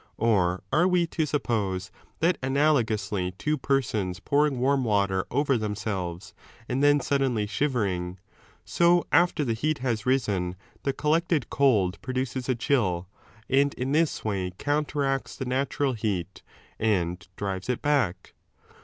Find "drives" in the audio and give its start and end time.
17.35-17.69